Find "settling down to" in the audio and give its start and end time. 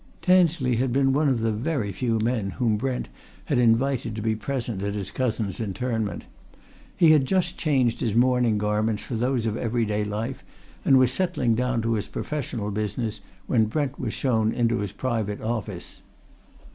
11.11-11.93